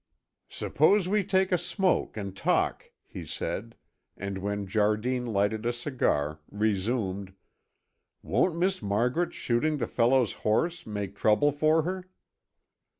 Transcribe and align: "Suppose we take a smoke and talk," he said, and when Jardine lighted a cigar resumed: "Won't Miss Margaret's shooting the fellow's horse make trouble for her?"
"Suppose 0.49 1.07
we 1.07 1.23
take 1.23 1.51
a 1.51 1.59
smoke 1.59 2.17
and 2.17 2.35
talk," 2.35 2.89
he 3.05 3.23
said, 3.23 3.75
and 4.17 4.39
when 4.39 4.65
Jardine 4.65 5.27
lighted 5.27 5.63
a 5.63 5.71
cigar 5.71 6.39
resumed: 6.49 7.35
"Won't 8.23 8.57
Miss 8.57 8.81
Margaret's 8.81 9.35
shooting 9.35 9.77
the 9.77 9.85
fellow's 9.85 10.33
horse 10.41 10.87
make 10.87 11.15
trouble 11.15 11.51
for 11.51 11.83
her?" 11.83 12.07